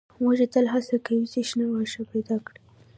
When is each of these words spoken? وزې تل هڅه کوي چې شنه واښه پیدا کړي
وزې 0.25 0.47
تل 0.53 0.65
هڅه 0.73 0.95
کوي 1.05 1.25
چې 1.33 1.39
شنه 1.49 1.65
واښه 1.69 2.03
پیدا 2.11 2.37
کړي 2.45 2.61